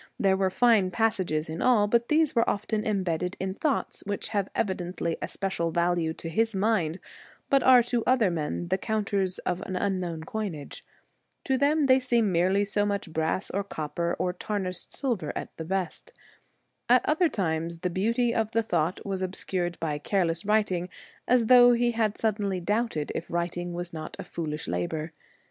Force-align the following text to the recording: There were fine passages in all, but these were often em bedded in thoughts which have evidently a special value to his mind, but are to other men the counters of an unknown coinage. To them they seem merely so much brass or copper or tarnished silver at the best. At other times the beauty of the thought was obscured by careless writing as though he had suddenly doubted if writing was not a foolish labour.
There 0.19 0.35
were 0.35 0.49
fine 0.49 0.89
passages 0.89 1.47
in 1.47 1.61
all, 1.61 1.85
but 1.85 2.07
these 2.07 2.33
were 2.35 2.49
often 2.49 2.83
em 2.83 3.03
bedded 3.03 3.37
in 3.39 3.53
thoughts 3.53 4.01
which 4.07 4.29
have 4.29 4.49
evidently 4.55 5.15
a 5.21 5.27
special 5.27 5.69
value 5.69 6.11
to 6.15 6.27
his 6.27 6.55
mind, 6.55 6.97
but 7.51 7.61
are 7.61 7.83
to 7.83 8.03
other 8.07 8.31
men 8.31 8.69
the 8.69 8.79
counters 8.79 9.37
of 9.45 9.61
an 9.61 9.75
unknown 9.75 10.23
coinage. 10.23 10.83
To 11.43 11.55
them 11.55 11.85
they 11.85 11.99
seem 11.99 12.31
merely 12.31 12.65
so 12.65 12.83
much 12.83 13.13
brass 13.13 13.51
or 13.51 13.63
copper 13.63 14.15
or 14.17 14.33
tarnished 14.33 14.91
silver 14.91 15.31
at 15.35 15.55
the 15.57 15.65
best. 15.65 16.13
At 16.89 17.05
other 17.07 17.29
times 17.29 17.77
the 17.81 17.91
beauty 17.91 18.33
of 18.33 18.53
the 18.53 18.63
thought 18.63 19.05
was 19.05 19.21
obscured 19.21 19.79
by 19.79 19.99
careless 19.99 20.43
writing 20.45 20.89
as 21.27 21.45
though 21.45 21.73
he 21.73 21.91
had 21.91 22.17
suddenly 22.17 22.59
doubted 22.59 23.11
if 23.13 23.29
writing 23.29 23.71
was 23.73 23.93
not 23.93 24.15
a 24.17 24.23
foolish 24.23 24.67
labour. 24.67 25.11